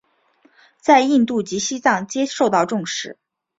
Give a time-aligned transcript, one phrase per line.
[0.79, 3.19] 在印度及西藏皆受到重视。